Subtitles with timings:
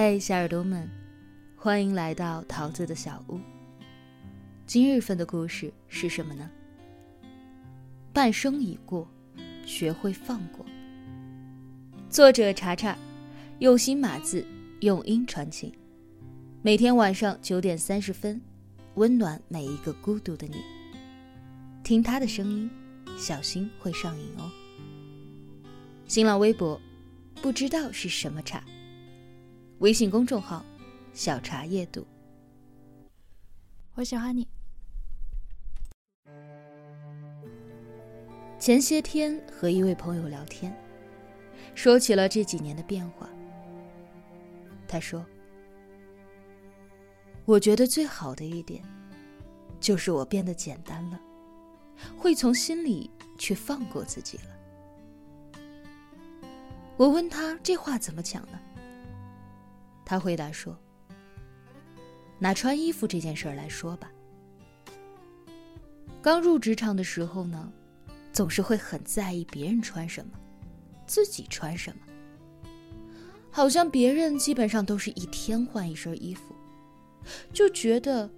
[0.00, 0.88] 嘿，小耳朵们，
[1.56, 3.40] 欢迎来到桃子的小屋。
[4.64, 6.48] 今日份的故事是什么呢？
[8.12, 9.08] 半生已过，
[9.66, 10.64] 学会放过。
[12.08, 12.96] 作者查查，
[13.58, 14.46] 用心码字，
[14.82, 15.72] 用音传情。
[16.62, 18.40] 每天晚上九点三十分，
[18.94, 20.58] 温暖每一个孤独的你。
[21.82, 22.70] 听他的声音，
[23.18, 24.48] 小心会上瘾哦。
[26.06, 26.80] 新浪微博，
[27.42, 28.62] 不知道是什么茶。
[29.80, 30.64] 微信公众号
[31.14, 32.04] “小茶夜读”，
[33.94, 34.48] 我喜欢你。
[38.58, 40.76] 前些天和一位朋友聊天，
[41.76, 43.28] 说起了这几年的变化。
[44.88, 45.24] 他说
[47.46, 48.82] ：“我觉得最好的一点，
[49.78, 51.20] 就是我变得简单了，
[52.16, 53.08] 会从心里
[53.38, 55.60] 去放过自己了。”
[56.98, 58.58] 我问他这话怎么讲呢？
[60.08, 60.74] 他回答说
[62.40, 64.10] ：“拿穿衣服这件事儿来说吧，
[66.22, 67.70] 刚入职场的时候呢，
[68.32, 70.32] 总是会很在意别人穿什么，
[71.06, 72.00] 自己穿什么。
[73.50, 76.54] 好像别人基本上都是一天换一身衣服，
[77.52, 78.30] 就觉得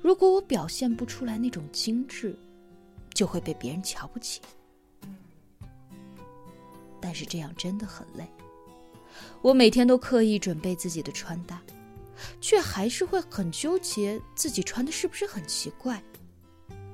[0.00, 2.34] 如果我表现不出来那种精致，
[3.12, 4.40] 就会被别人瞧不起。
[6.98, 8.26] 但是这样真的很累。”
[9.42, 11.60] 我每天都刻意准备自己的穿搭，
[12.40, 16.02] 却还是会很纠结自己穿的是不是很奇怪，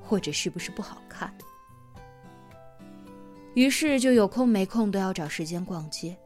[0.00, 1.32] 或者是不是不好看。
[3.54, 6.16] 于是就有空没空都要找时间逛街，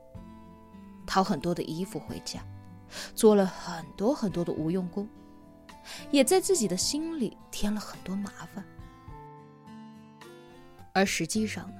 [1.06, 2.44] 淘很多的衣服回家，
[3.14, 5.08] 做了很多很多的无用功，
[6.10, 8.62] 也在自己的心里添了很多麻烦。
[10.92, 11.76] 而实际上呢，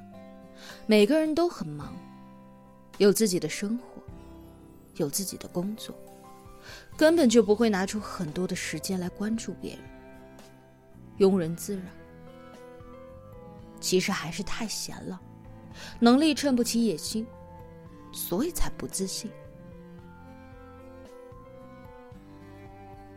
[0.87, 1.95] 每个人都很忙，
[2.97, 4.01] 有自己的生活。
[5.01, 5.95] 有自己的工作，
[6.95, 9.81] 根本就不会拿出很多的时间来关注别人，
[11.19, 11.83] 庸人自扰。
[13.81, 15.19] 其实还是太闲了，
[15.99, 17.27] 能力衬不起野心，
[18.13, 19.31] 所以才不自信。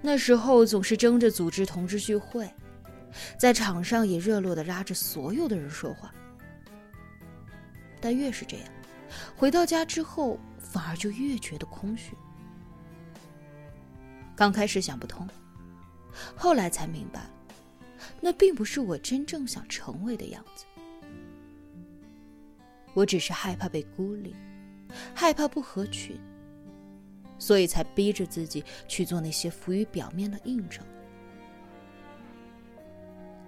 [0.01, 2.49] 那时候总是争着组织同志聚会，
[3.37, 6.13] 在场上也热络的拉着所有的人说话，
[7.99, 8.65] 但越是这样，
[9.35, 10.39] 回到家之后。
[10.63, 12.15] 反而就越觉得空虚。
[14.35, 15.27] 刚开始想不通，
[16.35, 17.29] 后来才明白，
[18.19, 20.65] 那并不是我真正想成为的样子。
[22.95, 24.35] 我只是害怕被孤立，
[25.13, 26.19] 害怕不合群，
[27.37, 30.83] 所以才逼着自己去做那些浮于表面的应酬。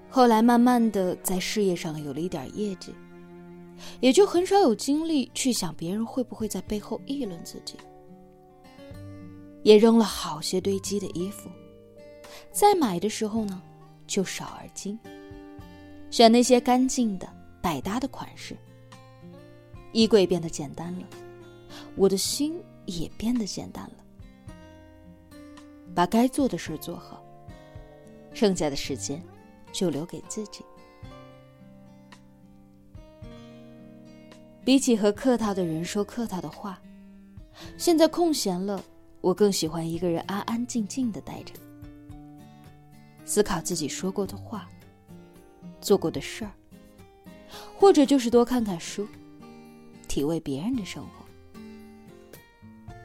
[0.10, 2.94] 后来慢慢的在事业上有了一点业绩。
[4.00, 7.76] 也就很少有精力去想别人会不会在背后议论自己，
[9.64, 11.50] 也扔了好些堆积的衣服，
[12.52, 13.62] 在买的时候呢，
[14.08, 14.98] 就少而精，
[16.10, 17.28] 选那些干净的、
[17.62, 18.56] 百搭的款式。
[19.92, 21.08] 衣柜变得简单了，
[21.96, 23.96] 我的心也变得简单了。
[25.96, 27.24] 把该做的事做好，
[28.34, 29.24] 剩下的时间
[29.72, 30.66] 就留给自己。
[34.66, 36.82] 比起和客套的人说客套的话，
[37.78, 38.84] 现在空闲了，
[39.22, 41.54] 我更喜欢一个人安安静静的待着，
[43.26, 44.68] 思考自己说过的话、
[45.80, 46.52] 做过的事儿，
[47.78, 49.08] 或者就是多看看书，
[50.08, 51.60] 体味别人的生活，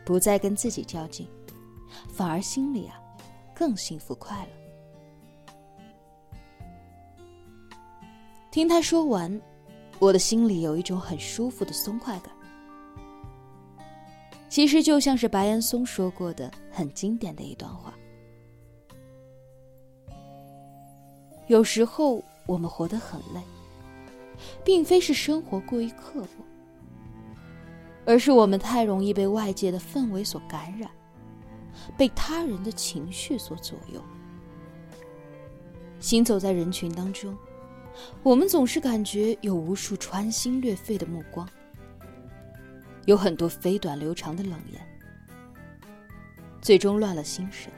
[0.02, 1.28] 不再跟自己较劲，
[2.08, 2.98] 反而心里啊
[3.54, 4.50] 更幸福快乐。
[8.50, 9.38] 听他说完。
[10.00, 12.32] 我的心里有一种很舒服的松快感，
[14.48, 17.94] 其实就像是白岩松说过的很经典的一段话：
[21.48, 23.42] 有时候我们活得很累，
[24.64, 26.44] 并非是生活过于刻薄，
[28.06, 30.90] 而是我们太容易被外界的氛围所感染，
[31.98, 34.02] 被他人的情绪所左右，
[35.98, 37.36] 行走在人群当中。
[38.22, 41.48] 我们总是感觉有无数穿心裂肺的目光，
[43.06, 44.80] 有很多飞短流长的冷言，
[46.60, 47.72] 最终乱了心神，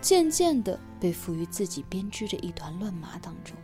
[0.00, 3.56] 渐渐的被赋予自己编织着一团乱麻当中。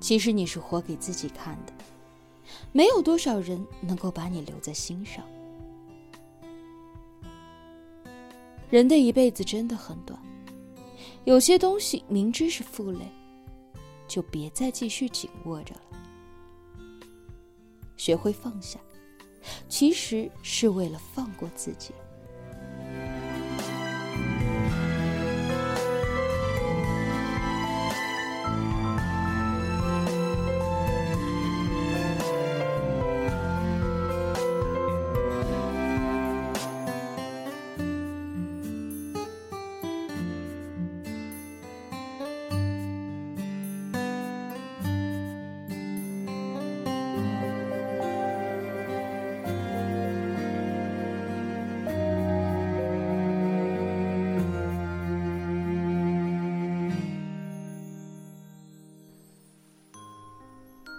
[0.00, 1.72] 其实你是活给自己看的，
[2.72, 5.24] 没有多少人能够把你留在心上。
[8.70, 10.18] 人的一辈子真的很短。
[11.24, 13.06] 有些东西明知是负累，
[14.06, 15.82] 就别再继续紧握着了。
[17.96, 18.78] 学会放下，
[19.68, 21.92] 其实是为了放过自己。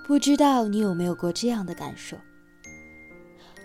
[0.09, 2.17] 不知道你有没有过这样的感受？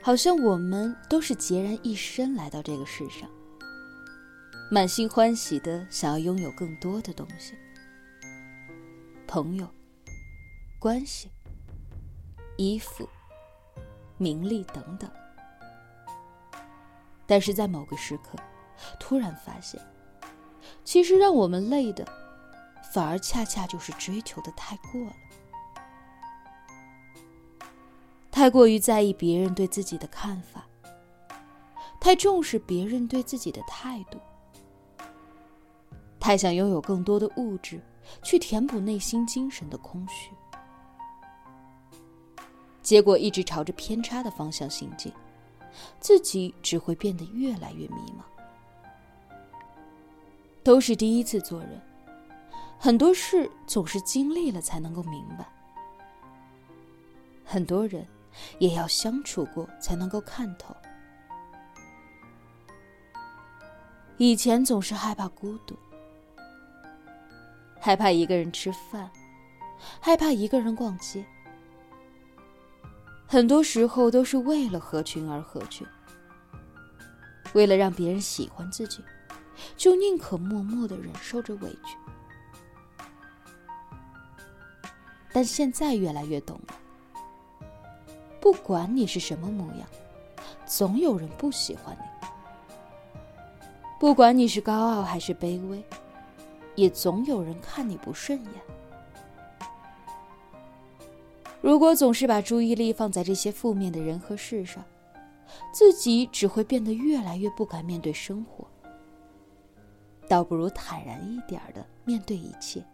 [0.02, 3.26] 好像我们都是孑然一身来到这个世上，
[4.70, 7.54] 满心欢喜的想要拥有更多的东西，
[9.26, 9.66] 朋友、
[10.78, 11.30] 关系、
[12.58, 13.08] 衣服、
[14.18, 15.10] 名利等等。
[17.26, 18.36] 但是在某个时刻，
[19.00, 19.80] 突然发现，
[20.84, 22.06] 其实让我们累的，
[22.92, 25.16] 反而恰恰就是追求的太过了。
[28.34, 30.66] 太过于在意别人对自己的看法，
[32.00, 34.18] 太重视别人对自己的态度，
[36.18, 37.80] 太想拥有更多的物质
[38.24, 40.32] 去填补内心精神的空虚，
[42.82, 45.12] 结果一直朝着偏差的方向行进，
[46.00, 48.24] 自己只会变得越来越迷茫。
[50.64, 51.80] 都是第一次做人，
[52.80, 55.46] 很多事总是经历了才能够明白，
[57.44, 58.04] 很多人。
[58.58, 60.74] 也要相处过才能够看透。
[64.16, 65.76] 以前总是害怕孤独，
[67.80, 69.10] 害怕一个人吃饭，
[70.00, 71.24] 害怕一个人逛街。
[73.26, 75.84] 很多时候都是为了合群而合群，
[77.54, 79.02] 为了让别人喜欢自己，
[79.76, 81.96] 就宁可默默的忍受着委屈。
[85.32, 86.74] 但现在越来越懂了。
[88.44, 89.88] 不管你是什么模样，
[90.66, 92.28] 总有人不喜欢你；
[93.98, 95.82] 不管你是高傲还是卑微，
[96.74, 98.52] 也总有人看你不顺眼。
[101.62, 104.84] 如果总是把注意力放在这些负面的人和事上，
[105.72, 108.66] 自己只会变得越来越不敢面对生活。
[110.28, 112.84] 倒不如坦然一点的面对一切，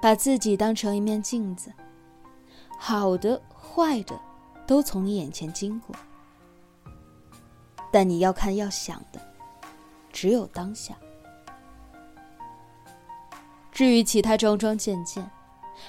[0.00, 1.72] 把自己当成一面镜子，
[2.78, 4.16] 好的、坏的。
[4.66, 5.94] 都从你眼前经过，
[7.92, 9.20] 但你要看要想的，
[10.12, 10.94] 只有当下。
[13.70, 15.30] 至于其他桩桩件件，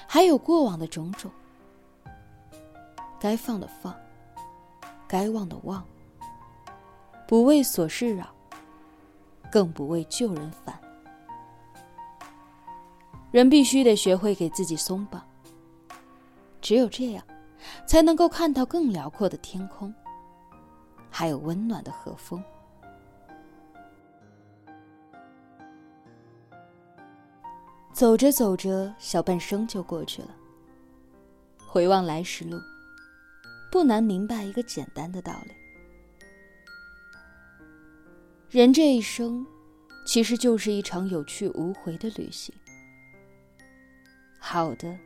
[0.06, 1.30] 还有过往的种种，
[3.18, 3.94] 该放的放，
[5.08, 5.84] 该忘的忘，
[7.26, 8.28] 不为琐事扰，
[9.50, 10.78] 更不为旧人烦。
[13.30, 15.22] 人必须得学会给自己松绑，
[16.60, 17.24] 只有这样。
[17.86, 19.92] 才能够看到更辽阔的天空，
[21.10, 22.42] 还有温暖的和风。
[27.92, 30.28] 走着走着，小半生就过去了。
[31.66, 32.56] 回望来时路，
[33.72, 35.52] 不难明白一个简单的道理：
[38.48, 39.44] 人这一生，
[40.06, 42.54] 其实就是一场有去无回的旅行。
[44.38, 44.96] 好的，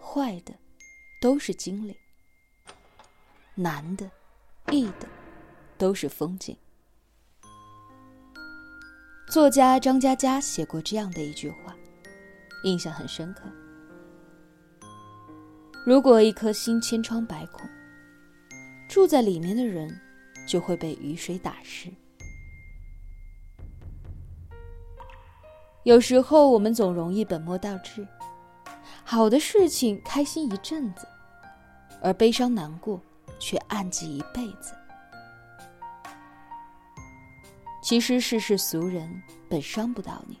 [0.00, 0.52] 坏的，
[1.22, 1.96] 都是经历。
[3.54, 4.10] 难的、
[4.72, 5.06] 易的，
[5.78, 6.56] 都是风景。
[9.30, 11.76] 作家张嘉佳写过这样的一句话，
[12.64, 13.44] 印象很深刻：
[15.86, 17.70] 如果一颗心千疮百孔，
[18.88, 19.96] 住在里面的人
[20.44, 21.88] 就会被雨水打湿。
[25.84, 28.04] 有时候我们总容易本末倒置，
[29.04, 31.06] 好的事情开心一阵子，
[32.02, 33.00] 而悲伤难过。
[33.38, 34.72] 却暗记一辈子。
[37.82, 40.38] 其实世事俗人本伤不到你，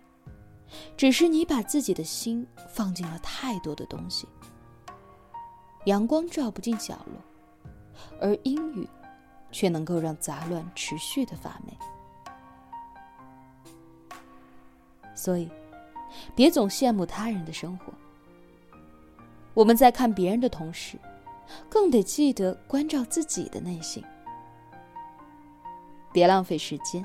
[0.96, 4.28] 只是你把自己的心放进了太多的东西。
[5.86, 7.20] 阳光照不进角落，
[8.20, 8.88] 而阴雨
[9.50, 11.76] 却能够让杂乱持续的发霉。
[15.12, 15.50] 所以，
[16.36, 17.92] 别总羡慕他人的生活。
[19.54, 20.96] 我们在看别人的同时。
[21.68, 24.02] 更得记得关照自己的内心，
[26.12, 27.04] 别浪费时间，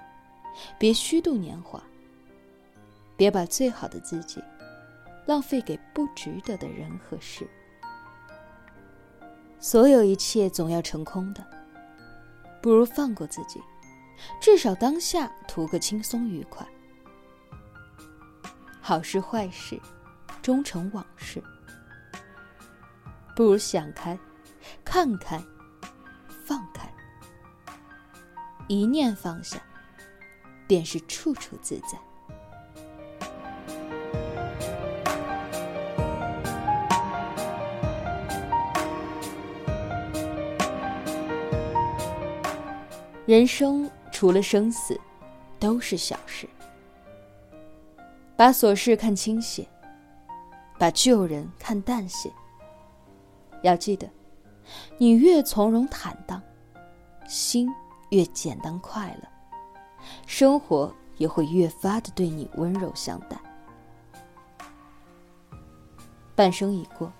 [0.78, 1.82] 别虚度年华，
[3.16, 4.42] 别把最好的自己
[5.26, 7.48] 浪费给不值得的人和事。
[9.60, 11.46] 所有一切总要成空的，
[12.62, 13.62] 不如放过自己，
[14.40, 16.66] 至少当下图个轻松愉快。
[18.80, 19.82] 好事坏事，
[20.42, 21.44] 终成往事。
[23.38, 24.18] 不如想开，
[24.84, 25.40] 看开，
[26.44, 26.92] 放开，
[28.68, 29.62] 一念放下，
[30.66, 32.00] 便是处处自在。
[43.28, 45.00] 人生除了生死，
[45.60, 46.50] 都是小事。
[48.36, 49.64] 把琐事看轻些，
[50.80, 52.32] 把旧人看淡些。
[53.64, 54.10] 要记得，
[54.98, 56.42] 你越从容坦荡，
[57.28, 57.70] 心
[58.10, 59.28] 越简单快乐，
[60.26, 63.38] 生活也会越发的对你温柔相待。
[66.36, 67.12] 半生已过，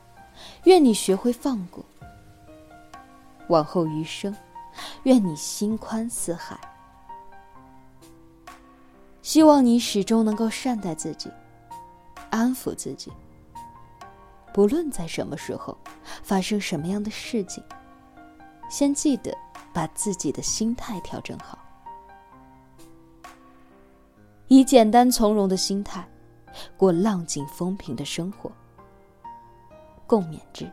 [0.66, 1.84] 愿你学会放过。
[3.48, 4.36] 往后余生。
[5.04, 6.56] 愿你心宽似海，
[9.24, 11.32] 希望你始终能够善待自己，
[12.30, 13.12] 安抚自己。
[14.58, 15.78] 不论在什么时候
[16.24, 17.64] 发生什么样的事情，
[18.72, 19.32] 先记得
[19.72, 21.60] 把自己的心态调整好，
[24.48, 26.04] 以简单从容的心态
[26.76, 28.52] 过浪静风平的生活，
[30.08, 30.68] 共勉之。